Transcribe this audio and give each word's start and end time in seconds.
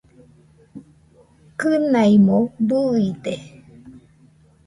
Kɨnaimo 1.59 2.37
bɨide 2.67 3.33